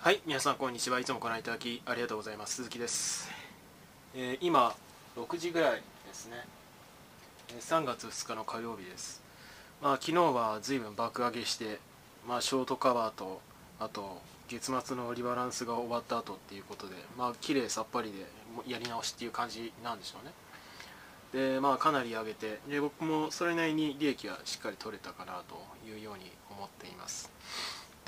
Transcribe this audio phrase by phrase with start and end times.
[0.00, 1.00] はい皆さんこんにちは。
[1.00, 2.54] いつもご覧いただきありがとうございます。
[2.54, 3.28] 鈴木です、
[4.14, 4.72] えー今
[5.16, 6.36] 6時ぐらいですね。
[7.50, 9.20] え3月2日の火曜日です。
[9.82, 11.80] まあ昨日は随分爆上げして
[12.28, 13.40] まあショートカバーと
[13.80, 18.24] あと月末のリバランスが終わった後っていうことでまあ綺麗さっぱりで
[18.72, 20.32] やり直しっていう感じなんでしょうね。
[21.54, 27.32] でまあかなり上げてで僕もそれなりに利益はしっかり取れたかなというように思っています。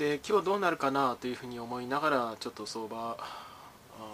[0.01, 3.19] で今日どうなるかなというふうに思いながらちょっと相場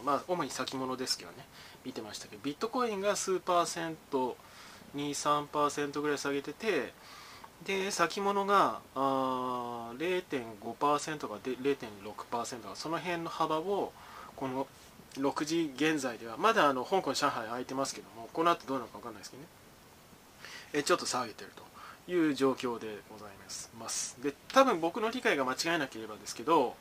[0.04, 1.38] まあ主に先物ですけどね
[1.86, 4.36] 見てましたけどビットコインが数パーセント
[4.98, 6.92] 23%ぐらい下げてて
[7.66, 13.94] で先物があー0.5%か0.6%かその辺の幅を
[14.36, 14.68] この
[15.14, 19.48] 6時現在ではまだあの香港上海空いてますけどもこの後どうなるか分かんないですけどね。
[20.74, 21.77] えちょっと下げてると。
[22.08, 23.30] いう状況でござい
[23.80, 24.18] ます。
[24.22, 26.76] で多分僕の理解が間違えなければですけど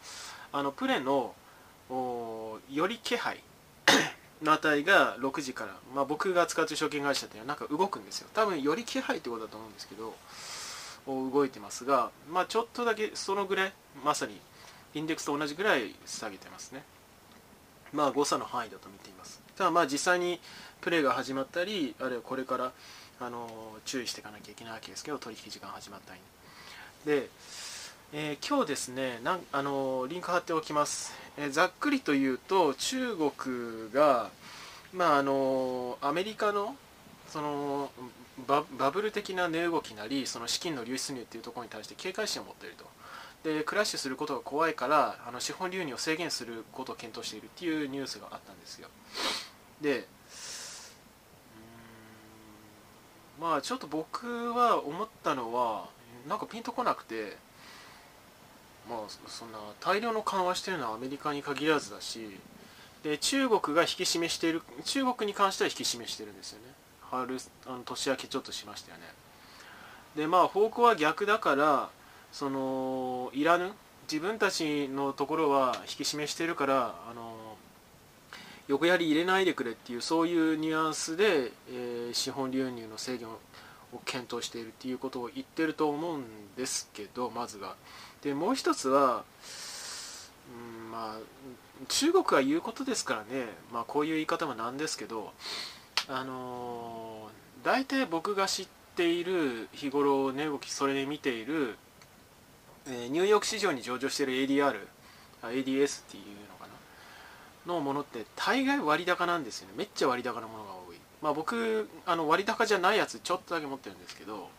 [0.53, 1.35] あのプレの
[1.91, 3.43] より気配
[4.43, 8.29] の値が6時から、まあ、僕が使ってる証券会社っていうのはなんか動くんですよ。
[8.35, 10.15] 多分より気配ってことだと思うんですけど
[11.07, 13.73] 動いてますが、まあ、ちょっとだけそのぐらい
[14.05, 14.41] まさに
[14.95, 16.83] インデックスと同じぐらい下げてますね。
[17.93, 19.41] まあ誤差の範囲だと見ています。
[19.57, 20.41] ただまあ実際に
[20.81, 22.73] プレーが始まったりあるいはこれから
[23.21, 23.49] あの
[23.85, 26.21] 注意していかなきゃいけないわけですけど取引時間始まったり
[27.05, 27.29] で、
[28.13, 34.31] えー今日ですねなんあのリンク貼っておきます、えーざっくりと言うと中国が
[34.93, 36.77] まああのアメリカの
[37.29, 37.91] その
[38.47, 42.85] ババブル的な値動きなりその資金の流出入っていうところに対して警戒心を持っていると。
[43.45, 48.89] でクラッシュすることが怖いからあの資本流入を制限することを検討しているっていうニュースがあったんですよ。
[49.81, 50.07] でうーん
[53.41, 55.89] まあちょっと僕は思ったのは
[56.29, 57.37] なんかピンとこなくて
[58.89, 62.39] まあそんな大量の緩和してるのはアメリカに限らずだし
[63.03, 66.73] で中国が引き締めしている中国に関しては引き締めしてるんですよね。
[67.11, 69.05] 春あの年明けちょっとしましたよね。
[70.17, 71.91] でまあ方向は逆だから
[72.33, 73.73] そのいらぬ
[74.11, 77.56] 自分たちのところは引き締めしてるからあの
[78.69, 83.39] 横やり入れないでくれっていうそういうニュアンスで、えー資本流入の制限を
[84.05, 86.25] 検討しているっていうことを言ってると思うん
[86.57, 87.75] ですけどまずが
[88.23, 89.25] でもう一つは、
[90.51, 91.19] うん、まあ
[91.89, 95.33] 中国が言うことですからね、まあ、こういう言い方もなんですけど
[96.09, 101.77] あのー大体僕が知っている日頃値動きそれで見ている、
[102.87, 104.87] えーニューヨーク市場に上場している ADR
[105.43, 106.56] ADS っていうの
[107.67, 109.75] のものって大概割高なんですよね。
[109.77, 110.97] めっちゃ割高なものが多い。
[111.23, 114.51] まあ僕あの割高じゃないやつちょっとだけ持ってるんですけど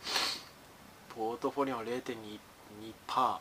[1.16, 2.40] ポートフォリオ0.2%
[3.06, 3.40] パ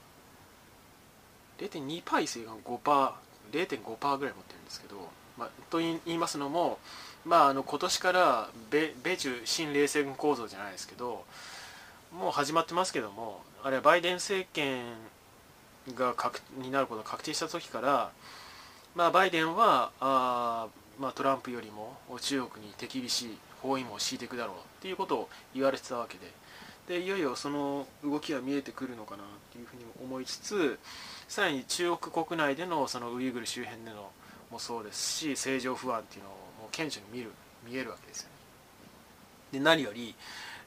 [1.58, 1.68] ー。
[1.68, 3.66] 0.2%パー異性が5%パー。
[3.66, 4.96] 0.5%ぐらい持ってるんですけど、
[5.38, 6.78] まあ、とい言いますのも
[7.26, 11.24] まあ、あの今年から米米中新冷戦構造じゃないですけど
[12.16, 14.84] もう始まってますけどもあれはバイデン政権
[15.96, 18.10] が確になることが確定した時から、
[18.96, 20.68] まあ、バイデンはあ、
[20.98, 26.32] まあ、トランプよりも中国に手厳しい包囲網を敷いていくだろうっていうことを言われてたわけで
[26.88, 30.78] でいよいよその動きが見えてくるのかなっていうふうにも思いつつ
[31.28, 34.10] さらに中国国内でのそのウイグル周辺での
[34.50, 37.32] もそうですし政情不安っていうのをもう顕著に見る
[37.68, 38.28] 見えるわけですよ
[39.52, 39.58] ね。
[39.58, 40.14] で何より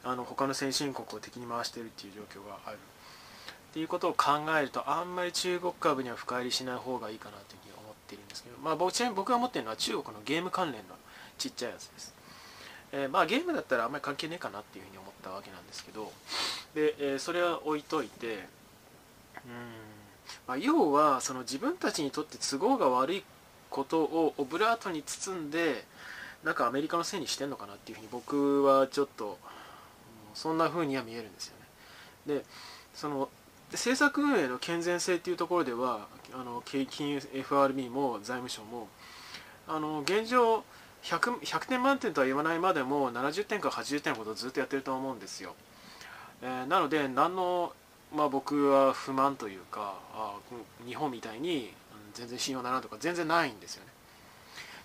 [0.04, 7.69] あの他の先進国を敵に回しているっていう状況があるっていうことを考えるとあんまり中国株には深入りしない方がいいかなという
[8.10, 10.96] ってるんですけど、まあ、ちなみに僕が持ってるのは中国のゲーム関連の
[11.38, 12.14] ちっちゃいやつです。
[12.92, 16.12] えーまあゲームだったらあんまり関係ねえかなっていうふうに思ったわけなんですけど
[16.74, 18.48] で、えーそれは置いといて
[19.46, 19.52] うん、
[20.48, 23.24] まあ、要はその自分たちにとって都合が悪い
[23.70, 25.86] ことをオブラートに包んで
[26.44, 29.38] なんかアメリカのせいにしてんのかなっていうふうに僕はちょっと
[30.34, 31.56] そんなふうには見えるんですよ
[32.26, 32.40] ね。
[32.40, 32.46] で
[32.96, 33.30] その
[33.72, 38.88] 政策運営の健全性っていうところではあの金融 FRB も財務省も
[39.68, 40.64] あの現状
[41.04, 45.56] 100, 100点満点とは言わないまでも70点か80点ほどずっとやってると思うんですよ。
[46.42, 47.74] えーなので何の、
[48.16, 50.36] まあ、僕は不満というかあ
[50.86, 51.74] 日本みたいに
[52.14, 53.92] 全然信用ならんとか全然ないんですよね。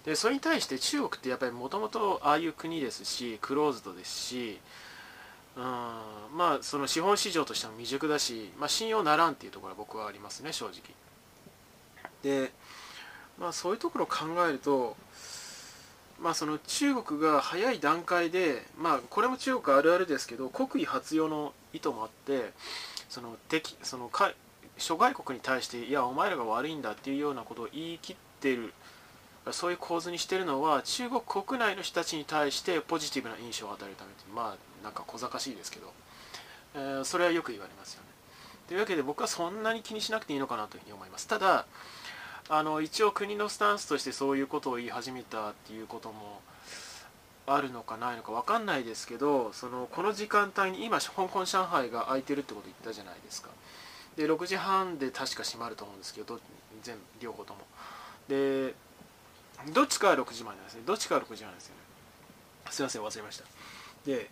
[0.04, 4.60] でそれに対して中国ってやっぱりもともとああいう国ですしクローズドですし
[5.56, 5.62] うん。
[6.36, 10.80] まあその資本市場としても未熟だし、まあ、信用ならんっていうところは僕はありますね正直。
[12.22, 12.52] で
[13.38, 14.96] まあそういうところを考えると
[16.20, 22.52] まあその中国が早い段階でまあこれも中国あるあるですけど国威発揚の意図もあって
[23.08, 24.10] その敵その
[24.78, 28.72] 諸外国に対していやお前らが悪いんだっていうようなことを言い切ってる
[29.52, 35.92] そういう構図にしてるのは中国国内の人たちに対してポジティブな印象を与えるためまあなんか小賢しいですけど、
[36.74, 38.08] えー、それはよく言われますよね。
[38.68, 41.26] というわけで僕はそんなに気にしなくていいのかなというふうに思います。
[41.28, 41.66] ただ
[42.48, 46.40] あの一応国のスタンスとしてそういうことを言い始めたっていうことも
[47.46, 53.50] あるのかないのか分かんないですけどそのこの時間帯に今香港上海が空いてるってこと言ったじゃないですか。
[54.16, 56.38] で6時半で確か閉まると思うんですけど
[56.82, 57.60] 全両方とも。
[58.28, 58.74] で
[59.72, 60.82] どっちかは6時までなんですね。
[60.86, 61.80] どっちかは6時なんですよね。
[62.70, 63.44] すいません忘れました。
[64.06, 64.30] で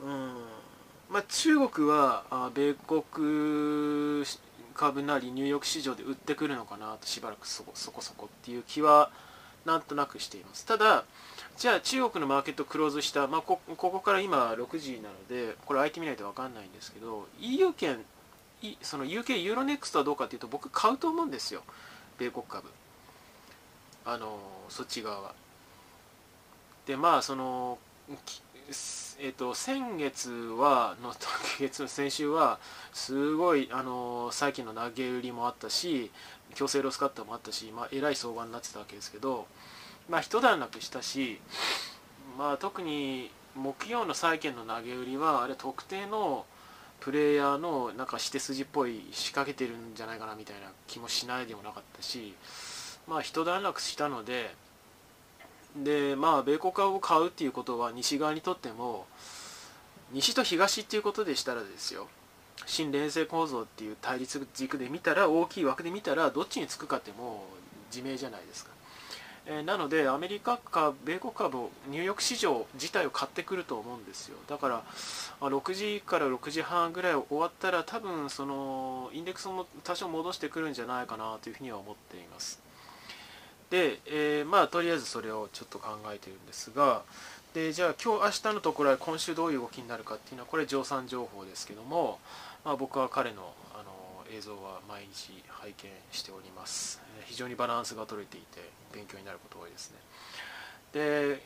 [0.00, 0.34] うん
[1.10, 4.24] まあ中国はあ米国
[4.74, 9.10] 株なりニューヨーク市場で売ってくるのかなとしばらくそこそこそこっていう気は
[9.64, 10.64] なんとなくしています。
[10.64, 11.04] ただ
[11.56, 17.98] じゃあ中国のマーケットクローズした、まあ、こここから今6時なのでこれ開いてみないと分かんないんですけど EU 圏
[18.82, 21.62] その UK ユーロネクストはどうかっていうと僕買うと思うんですよ。
[22.18, 22.68] 米国株。
[24.08, 24.38] あの
[24.68, 25.34] そっち側は。
[26.86, 27.78] でまあその
[29.20, 31.14] えーと、先月はの
[31.58, 32.58] 月の先週は
[32.92, 36.10] すごいあの債券の投げ売りもあったし
[36.54, 39.46] 強制ロスカットもあったし、まあ、えらい相場になってたわけですけど、
[40.08, 41.40] まあ、一段落したし、
[42.38, 46.44] まあ、特に木曜の債券の投げ売りはあれ特定の
[47.00, 52.34] プレイヤーのなんかして筋っぽい仕掛けてるんじゃないかなみたいな気もしないでもなかったし、
[53.08, 54.54] まあ、一段落したので
[55.76, 59.06] でまあ米国株を買うっていうことは西側にとっても
[60.12, 62.08] 西と東っていうことでしたらですよ。
[62.66, 68.72] 新連成構造っていう対立軸で見たら大きい枠で見たらどっちにつくかってもう自明じゃないですか、
[69.46, 74.36] えー、なのでアメリカか米国株をニューヨーク市場自体を買ってくると思うんですよ。
[74.48, 74.82] だから
[75.40, 82.67] 6時から6時半ぐらい終わったら多分そのインデックスも多少戻してくるんじゃないかなというふうには思っています。
[83.70, 87.02] で、えー、まあとりあえずそれをちょっと考えてるんですが
[87.54, 92.18] でじゃあ今日明日のところは今週どういう動きになるかっていうのはこれ乗算情報ですけども、
[92.64, 97.00] まあ、僕は彼のあの映像は毎日拝見しております。
[97.24, 98.60] 非常にバランスが取れていて
[98.92, 99.96] 勉強になること多いですね。
[100.92, 101.42] で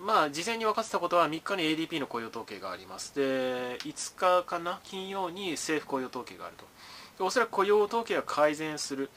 [0.00, 3.14] まあ事前に分かってたことは3日に ADP の雇用統計があります。
[3.14, 4.80] で5日かな？
[4.82, 6.64] 金曜に政府雇用統計があると。
[7.18, 9.10] でおそらく雇用統計が改善する。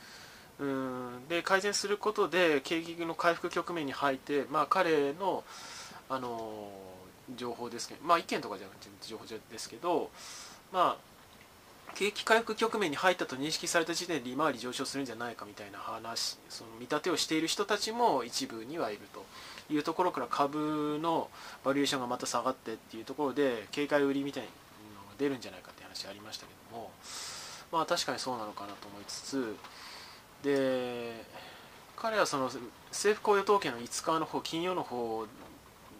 [0.59, 1.27] うん。
[1.29, 5.43] で改善することで景気の回復局面に入って、まあ、彼の、
[6.09, 6.69] あの
[7.35, 10.09] 情報ですけど、まあ、意見とかじゃなくて情報ですけど、
[10.71, 19.25] まあ、景気回復局面に入ったと認識された時点で利回り上昇するんじゃないかみたいな話その見立てをしている人たちも一部にはいると。
[19.69, 21.29] いうところから株の
[21.63, 24.49] バリエーションがまた下がってっていうところで警戒売りみたいな
[25.01, 26.91] のが出るんじゃないかって話ありましたけども
[27.71, 29.55] まあ確かにそうなのかなと思いつつ
[30.43, 31.25] で
[31.95, 32.51] 彼はその
[32.89, 35.25] 政府雇用統計の5日の方金曜の方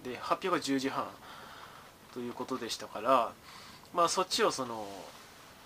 [0.04, 1.06] で発表が10時半
[2.14, 3.32] ということでしたから
[3.94, 4.86] まあそっちをその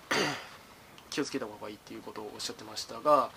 [1.10, 3.30] 気をつけた方がいいっていうことをおっしゃってましたが、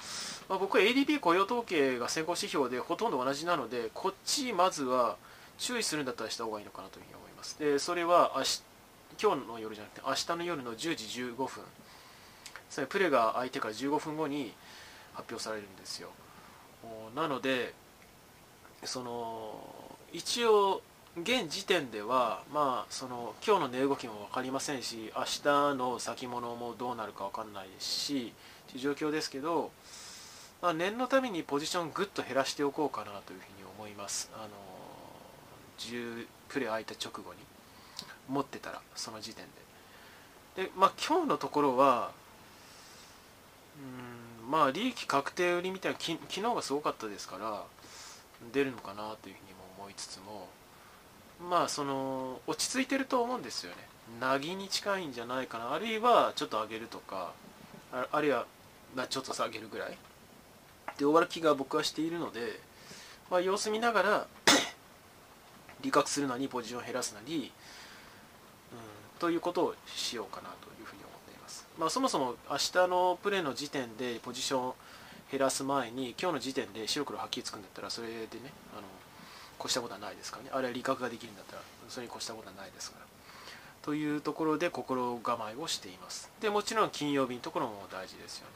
[0.47, 5.17] まあ、僕は ADP 雇用統計が先行指標でほとんど同じなのでこっちまずは
[5.57, 7.59] 注意するんだったらした方がいいのかなというふうに思います。
[7.59, 8.63] でそれは明日
[9.21, 11.63] 今日の夜じゃなくて明日の夜の10時15分。
[12.69, 14.53] それプレが相手から15分後に
[15.15, 16.09] 発表されるんですよ。
[17.15, 17.73] なので
[18.83, 19.59] その
[20.13, 20.81] 一応
[21.17, 28.33] 現時点ではまあその今日の値動きも分かりませんし明日の先物もどうなるか分かんないですし
[28.69, 29.71] という状況ですけど、
[30.61, 34.29] まあ、念のためにポジションぐっと減らしておこうかなというふうに思います。
[34.35, 34.49] あの
[35.79, 37.39] 10プレー空いた直後に
[38.27, 39.45] 持ってたらその時点
[40.55, 40.63] で。
[40.65, 42.11] でまあ今日のところは
[44.55, 47.63] まあ利益確定売りみたいな昨日がすごかったですから
[48.53, 50.47] 出るのかなというふうにも思いつつも
[51.49, 53.77] まあその落ち着いてると思うんですよね。
[54.21, 55.73] なぎに近いんじゃないかな。
[55.73, 57.33] あるいはちょっと上げるとか
[57.91, 58.45] あるいは
[58.95, 59.89] まあちょっと下げるぐらい。
[59.89, 62.57] で終わる気が僕はしているので、
[63.29, 64.27] まあ、様子見ながら
[65.83, 67.51] 利確するなりポジションを減らすなり、
[68.71, 71.01] うん、ということをしようかなというふうに
[71.77, 74.73] まあ、そもそも明日のプレーの時点でポジション
[75.31, 78.27] 減らす前に今日の時点で白黒はっきりつくんだったらそれでね
[78.73, 78.83] あの
[79.59, 80.49] 越したことはないですからね。
[80.53, 83.05] あれは利確ができるんだったらそれに越したことはないですから。
[83.81, 86.29] というところで心構えをしています。
[86.41, 88.53] でもちろん金曜日のところも大事ですよね。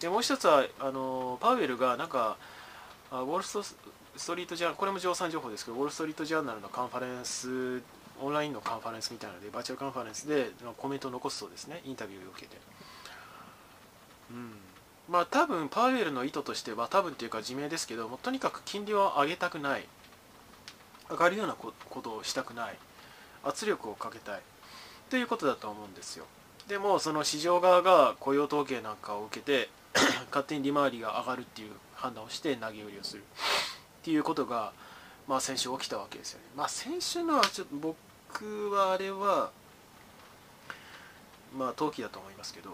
[0.00, 2.36] でもう一つはあのパウエルがなんか
[3.10, 7.82] ウォールストリートジャーナルこれも乗算情報ですけどウォール・ストリート・ジャーナルのカンファレンス
[8.20, 11.80] オンラインのカンファレンスみたいなのでバーチャルカンファレンスでコメントを残すそうですね。
[11.84, 12.56] インタビューを受けて。
[14.30, 14.52] うん。
[15.08, 19.84] まあ多分パウエルの意図としては多分っていうか自明ですけどもとにかく金利を上げたくない。
[21.10, 22.76] 上がるようなことをしたくない。
[23.44, 24.40] 圧力をかけたい。
[25.10, 26.24] ということだと思うんですよ。
[26.68, 29.68] でもその市場側が雇用統計なんかを受けて
[30.32, 33.22] 勝手に利回りが上がるっていう判断をして投げ売りをする。
[33.22, 34.72] っていうことが、
[35.26, 36.44] まあ、先週起きたわけですよね。
[36.56, 37.96] まあ、先週のはちょっと僕
[38.42, 39.50] はあれは
[41.56, 42.70] まあ投機だと思いますけど、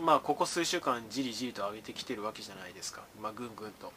[0.00, 3.92] まあ、ここ数週間じりじりと上げてきてるわけじゃないですか、まあ、ぐんぐんと。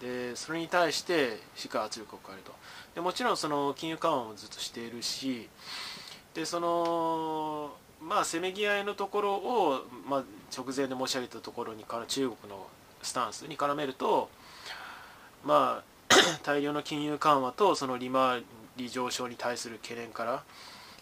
[0.00, 2.52] でそれに対してしっかり圧力を加えると
[2.94, 5.48] でもちろんその金融緩和もずっとしているし
[6.34, 12.66] でそのまあせめぎ合いのところを、まあ、直前で申し上げたところにから中国の
[13.02, 14.28] スタンスに絡めると
[15.46, 15.84] まあ
[16.44, 18.46] 大量の金融緩和とその利回り
[18.76, 20.42] 利上昇に対する懸念から、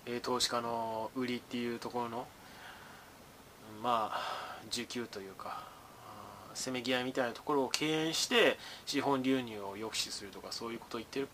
[0.06, 2.26] え、投資家の売りっていうところの
[3.82, 5.62] まあ需給というか
[6.54, 11.28] せめぎ合いみたいなところを敬遠して資本流入を抑止するとかそういうことを言ってる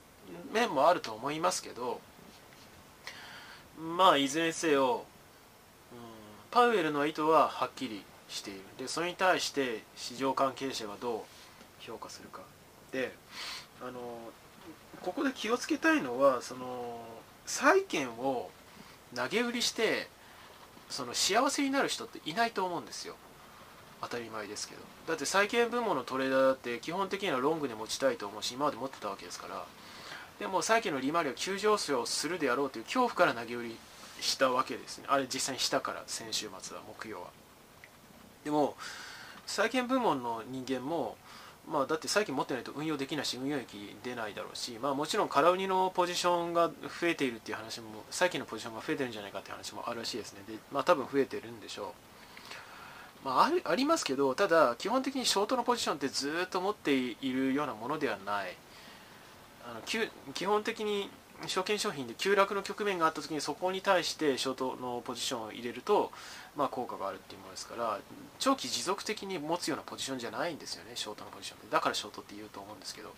[0.52, 2.00] 面もあると思いますけど
[3.78, 5.04] まあいずれにせよ、
[5.92, 5.98] うん、
[6.50, 8.60] パウエルの意図ははっきりしている。
[8.78, 11.20] でそれに対して市場関係者がどう
[11.80, 12.42] 評価するか
[12.92, 13.12] で
[13.82, 14.00] あの
[15.02, 17.00] ここで気をつけたいのはその
[17.46, 18.50] 債券を
[19.14, 20.08] 投げ売りして
[20.88, 23.14] その幸せになる人っていないと思うんですよ。
[24.02, 24.80] 当たり前ですけど。
[25.08, 29.64] だって債券部門のトレーダーだって基本的にはロングで持ちたいと思うし今まで持ってたわけですから。
[30.38, 33.76] でも債券の利回りを急上昇するであろうという恐怖から投げ売り
[34.20, 35.04] したわけですね。
[35.08, 37.28] あれ実際にしたから先週末は木曜は。
[38.44, 38.76] でも
[39.46, 41.16] 債券部門の人間も
[41.70, 50.40] まあ、だって最近持ってないと運用できないし運用益出ないだろうし、まあ、もちろん空売りのポジションが増えているっていう話も債券のポジションが増えてるんじゃないかっていう話もあるらしいですね。
[50.48, 51.94] で、まあ、多分増えてるんでしょ
[53.24, 58.56] う、まあ、あるありますけどただ基本的にショートのポジションってずっと持っているようなものではない。
[59.70, 59.80] あの
[60.34, 61.08] 基本的に
[61.46, 66.10] 証券商品で急落の局面があった時にそこに対してショートのポジションを入れると、
[66.56, 67.98] まあ、効果があるっていうものですから
[68.38, 71.66] 長期持続的に持つようなポジションじゃないんですよねショートのポジションで。
[71.70, 73.12] だからショートって言うと思うんですけど。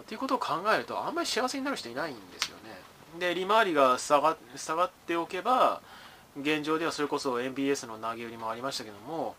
[0.00, 2.72] っていうことを考えるとあんまり幸せになる人いないんですよね。
[3.18, 5.80] で利回りが下が下がっておけば
[6.40, 9.34] 現状ではそれこそ MBS の投げ売りもありましたけども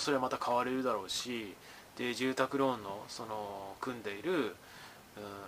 [0.00, 1.54] それはまた変われるだろうし
[1.96, 4.56] で住宅ローンのその組んでいる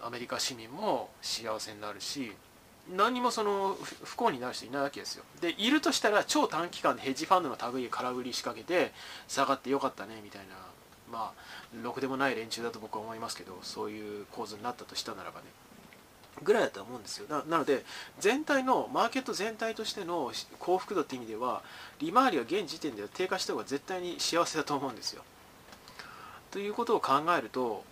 [0.02, 2.32] アメリカ市民も幸せになるし
[2.94, 5.24] 何もその不幸になる人いないわけですよ。
[5.40, 8.92] でいるとしたら超短期間でヘッジファンドの類い空売り仕掛けて
[9.26, 10.54] 下がってよかったねみたいな
[11.10, 15.46] まあろくでもない連中だと僕は思いますけどそういう構図になったとしたならばね。
[16.42, 17.26] ぐらいだと思うんですよ。
[17.28, 17.84] ななので
[18.20, 21.62] 全体のマーケット全体としての幸福度って意味では
[21.98, 25.22] 利回りは現時点では低下した方が絶対に幸せだと思うんですよ。
[26.50, 27.84] ということを考えると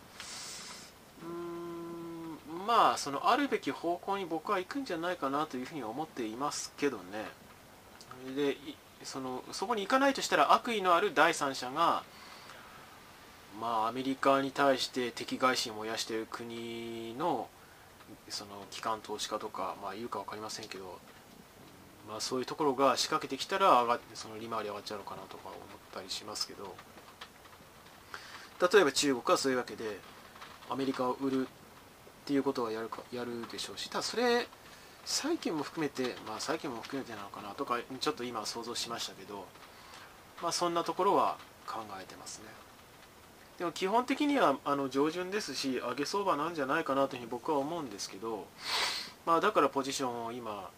[2.66, 7.02] まあそのあるべき方向に僕は行くんじゃないかなというふうに思っていますけどね。
[8.36, 8.56] で
[9.02, 12.02] そのそこに行かないとしたら悪意のある第三者が
[13.60, 17.48] まあアメリカに対して敵外心を燃やしている国の
[18.28, 20.98] その機関投資家とかまあ言うか分かりませんけど
[22.08, 25.58] まあそういうところが仕掛けてきたら上がってその利回り上がっちゃうのかなとか思っ
[25.92, 26.74] たりしますけど。
[28.72, 29.98] 例えば中国はそういうわけで
[30.70, 31.48] アメリカを売る
[32.24, 34.46] っていうことはやるかやるでしょうしただそれ
[35.04, 39.44] 債券も含めてまあ債券も含めてなのかなとかちょっと今想像しましたけど
[40.42, 42.46] まあそんなところは考えてますね。
[43.58, 48.46] でも基本的にはあの上旬ですし上げ相場なんじゃないかなというふうに僕は思うんですけど
[49.26, 50.70] まあだからポジションを今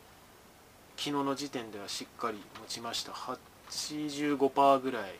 [0.97, 3.12] 昨日の時点ではしっかり持ちました。
[3.12, 5.15] 85%ぐらい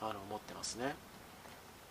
[0.00, 0.94] あの持ってますね。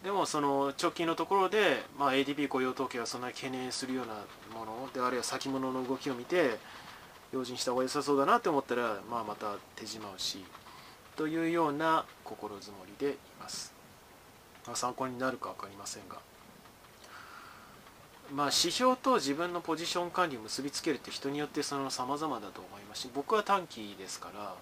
[0.03, 4.13] でもその直近のところで、まあ、ADP 雇用統計はそんなに懸念するような
[4.53, 6.57] ものであるいは先物の動きを見て
[7.31, 10.43] 用心した方が良さそうだなと思ったら、まあ、また手締まうし
[11.15, 13.73] というような心づもりでいます、
[14.67, 16.17] まあ、参考になるか分かりませんが。
[18.33, 24.55] まあ指標と自分のポジション管理を結びつけるって人によってその様々だと思いますし僕は短期ですから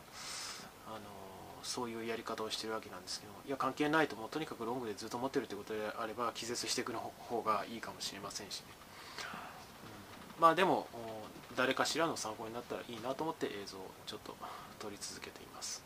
[1.63, 8.65] そういうやり方をしてるわけなんですけどいや関係ないともうとにかくロングでずっと持ってるってことであれば気絶していくの方がいいかもしれませんしね、
[10.38, 10.88] うん、まあでも
[11.56, 14.36] 誰かしらの参考になったらいいなと思って映像をちょっと
[14.80, 15.84] 撮り続けています。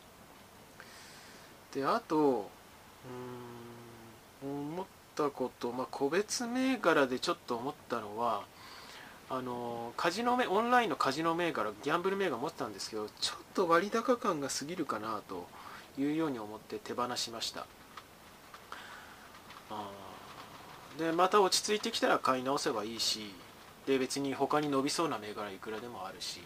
[1.74, 2.48] であと
[4.42, 8.44] うん思ったこと、まあ、個別銘柄でちょっと思ったのは
[9.28, 15.48] あのカジノオンラインのカジノ銘柄ギャンブル銘柄持ってたんですけどちょっと割高感が過ぎるかなと
[15.98, 17.66] いうように思って手放しました。
[20.98, 23.34] でまた落ち着いてきたら買い直せばいいし
[23.86, 26.40] で別に他に伸びそうな銘柄いくらでもあるし。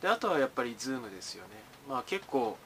[0.00, 1.50] であとはやっぱりズームですよね。
[1.88, 2.56] まあ結構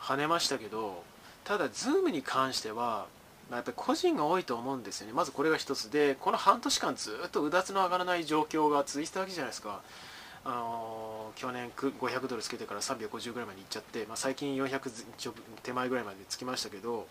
[0.00, 1.04] 跳ねましたけど
[1.44, 3.06] ただズームに関しては
[3.50, 5.90] まあ、やっぱり個人が多いと思うんですよね、まずこれが一つ。
[5.90, 9.80] で、この半年間ずっとうだつの上がらない状況が続いてたわけじゃないですか、
[10.44, 15.04] あの、去年500ドルつけてから350ぐらいまでいっちゃって、まあ、最近400
[15.62, 17.06] 手前ぐらいまでつきましたけど、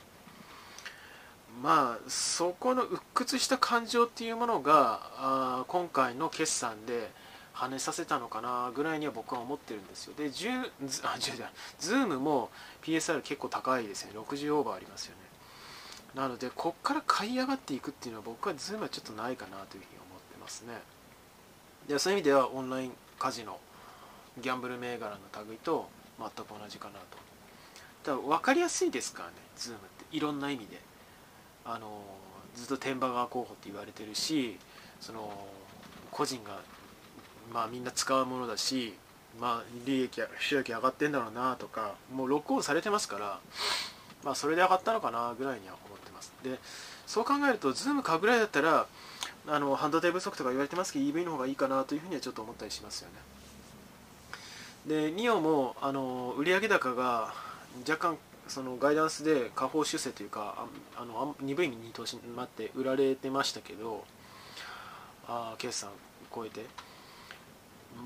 [1.62, 7.12] まあ、そこの鬱屈した感情っていうものが、あ今回の決算で
[7.54, 10.14] 跳ねさせたのかなぐらいには僕は思ってるんですよ。
[10.16, 10.72] で、10
[11.04, 12.50] あ10じゃズームも
[12.84, 15.30] PSR 結構高いですね、60オーバーありますよね。
[16.16, 20.74] なのでこっから買い上がっていくっていうのは僕はズームはちょっとないかなというふうに思ってますね
[21.88, 23.60] でそういう意味ではオンラインカジノ
[24.42, 27.18] ギャンブル銘柄の類と全く同じかなと。
[28.04, 30.18] だか分かりやすいですからねズームって。
[30.18, 30.80] いろんな意味で。
[31.66, 32.02] あの
[32.56, 34.58] ずっとテンバガー候補って言われてるし
[35.00, 35.32] その
[36.10, 36.62] 個人が
[37.54, 38.96] まあみんな使うものだし
[39.40, 43.40] まあ利益収益上がってんだろうなとかもうロックオンされてますから
[44.24, 46.34] まあそれで上がったのかなぐらいには思ってます。
[46.44, 46.58] で
[47.10, 48.86] そう考えると、ズーム買うぐらいだったら、
[49.52, 53.16] あの半導体不足とか言われてますけど、EV の方がいいかなというふうにはちょっと思ったりしますよね。
[54.88, 57.34] で、ニオもあの売上高が
[57.88, 64.06] 若干そのガイダンスで下方修正というか、あの鈍い見通しになって売られてましたけど、
[65.28, 65.90] あ決算
[66.34, 66.66] 超えて、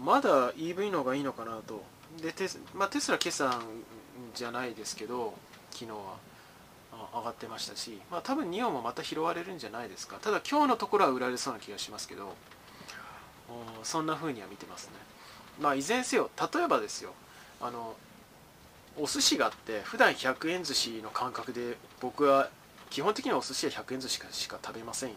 [0.05, 1.83] まだ EV の方がいいのかなと。
[2.21, 3.59] でテス,、まあ、テスラ決算
[4.35, 5.33] じゃないですけど、
[5.71, 6.33] 昨日は。
[7.13, 10.17] 上がってましたし、まあ、多分ニオンもまた拾われるんじゃないですか。
[10.21, 12.33] ただ今日のところは売られそうな気がしますけど
[13.83, 14.93] そんな風には見てますね。
[15.59, 17.13] まあいずれにせよ例えばですよ
[17.62, 17.95] あの
[18.97, 22.50] お寿司があって普段100円寿司の感覚で僕は
[22.89, 25.15] 基本的にはお寿司は100円寿司しか食べませんよ。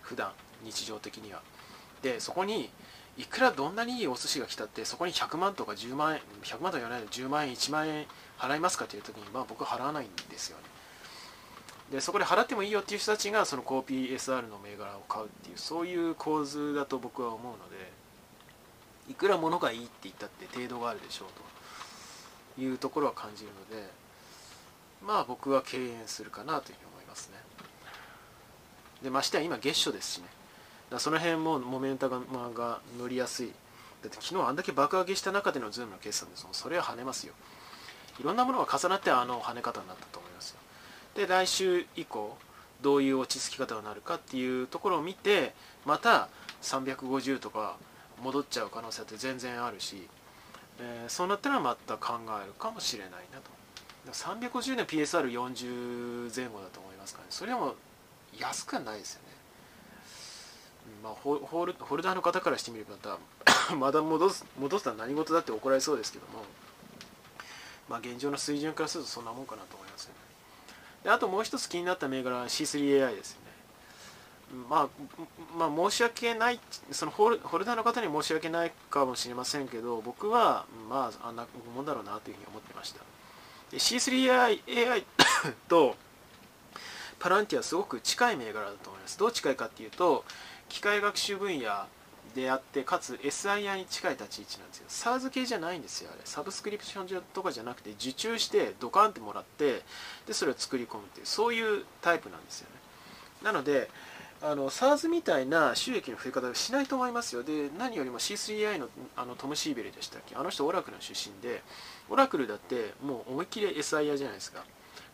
[0.00, 1.40] 普段日常的には。
[2.02, 2.70] でそこに
[3.16, 8.06] いくらどんなにいいお寿司が来たってそこに100万とか10万円100万とか言わないで10万円1万円
[8.38, 10.71] 払いますかという時にまあ僕は払わないんですよね。
[11.92, 17.92] でそこで払ってもいいよっていう人たちがそのコーピー SR の銘柄を買うっていうそういう構図だと僕は思うので
[19.10, 21.28] いくら物がいいって言ったって程度があるでしょう
[22.56, 23.90] というところは感じるので
[25.06, 27.36] まあ僕は敬遠するかなというふうに思いますね。
[29.02, 30.28] でましてや今月初ですしね。
[30.90, 33.48] だその辺もモメンタが,、まあ、が乗りやすい。
[34.02, 36.54] だって昨日あんだけ爆上げした中でのズームの決算ですもん。
[36.54, 37.34] それは跳ねますよ。
[38.20, 40.21] いろんなものが重なってあの跳ね方になったと。
[41.14, 42.36] で来週以降
[42.80, 46.28] どういう落ち着き方になるかっていうところを見てまた
[46.62, 47.76] 350とか
[48.22, 50.08] 戻っちゃう可能性って全然あるし、
[50.80, 53.50] えー、そうなったらまた考えるかもしれないなと。
[54.10, 57.28] 350年 PSR40 前後だと思いますからね。
[57.30, 57.74] それも
[58.38, 59.28] 安くはないですよね、
[61.04, 63.18] まあ、ホホルホルダーの方からしてみれば
[63.76, 66.44] ま だ戻す戻すのは何事だって怒られそうですけども
[67.88, 70.31] まあ現状の水準からするとそんなもんかなと思いますよね。
[71.04, 73.52] であともう一つ気になった銘柄は C3AI ですよね。
[74.68, 74.88] まあ、
[75.56, 76.60] まあ、申し訳ない、
[76.90, 83.00] そのホルホルダーの方に申し訳ないかもしれませんけど、僕は、まあ、あんなもんだろうなというふうに思ってました。
[83.70, 85.04] で C3AI
[85.68, 85.96] と
[87.18, 89.18] パランティアすごく近い銘柄だと思います。
[89.18, 90.24] どう近いかっていうと、
[90.68, 91.86] 機械学習分野
[92.34, 94.86] であってかつ SIR に近い立ち位置なんですよ。
[94.88, 96.20] SARS 系じゃないんですよあれ。
[96.24, 99.82] サブスクリプションとかじゃなくて受注してドカンってもらって
[100.26, 102.76] でそれを作り込むっていうそういうタイプなんですよね。
[103.44, 103.90] なので
[104.40, 107.42] あの SARS みたいな収益の増え方はしないと思いますよ。
[107.42, 110.34] で何よりも C3i のあのトム・シーベルでしたっけ。
[110.34, 111.62] あの人オラクルの出身で
[112.10, 114.64] オラクルだってもう思いっきり SIR じゃないですか。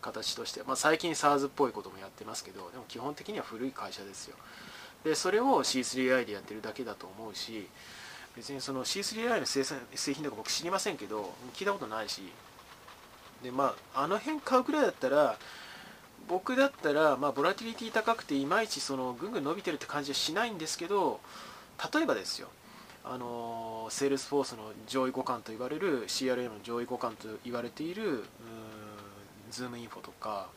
[0.01, 4.37] 形として、まあ、最近 SARS っぽいこともやってますけどでも基本的には古い会社ですよ。
[5.05, 7.69] でそれを C3i でやってるだけだと思うし
[8.37, 12.23] 別にその C3i の生産製品とか僕知りませんけど聞いたことないし。
[13.43, 15.37] でまああの辺買うくらいだったら
[16.29, 21.21] 僕だったら、まあ、ボラティリティ高くていまいちそのぐんぐん伸びてるって感じはしないんですけど
[21.93, 22.49] 例えばですよ。
[23.05, 28.25] あのセールスフォースの上位互換と言われる CRM の上位互換と言われている
[29.51, 30.49] ズームインフォとか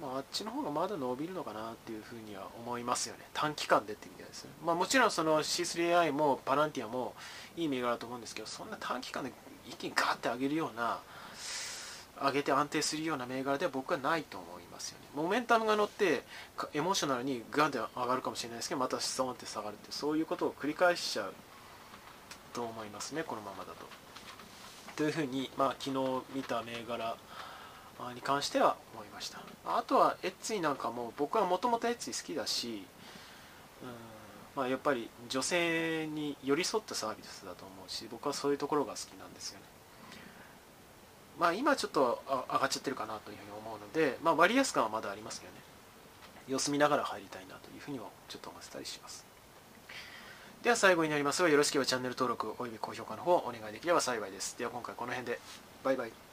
[0.00, 3.24] まあ、あっちの方がまだ伸びるのかなっていうふうには思いますよね。
[3.34, 7.14] 短期間でって意味ではですね、まあ、もちろんその C3AI もパランティアも
[7.56, 9.32] いい銘柄だと思うんですけどそんな短期間で
[9.68, 10.98] 一気にガーって上げるような
[12.20, 15.08] 上げて安定するような銘柄では僕はないと思いますよね。
[15.14, 16.22] モメンタムが乗って
[16.74, 21.34] エモーショナルにガンって上がるかもしれないですけどまたストーンって下がるってそういうことを繰り返しちゃう
[22.52, 23.22] と思いますね。
[23.22, 23.86] このままだと。
[24.96, 27.16] というふうに、まあ、昨日見た銘柄
[28.12, 29.40] に関しては思いました。
[29.64, 32.84] あとはエッツィなんかも僕はもともとエッツィ好きだし
[33.82, 33.88] うん
[34.54, 39.64] まあ、やっぱり女性に寄り添ったサービスだと思うし僕はそういうところが好きなんですよね。
[41.40, 45.58] まあ今ちょっと上がっちゃってるかなというふうに思うので、まあ、割安感はまだありますけどね。
[46.48, 49.24] 様子見ながら入りたいなというふうにはちょっと思ってたりします。
[50.62, 54.58] では最後になりますがよろしければチャンネル登録および高評価の方お願いできれば幸いです。
[54.58, 55.40] では今回この辺で。
[55.82, 56.31] バイバイ。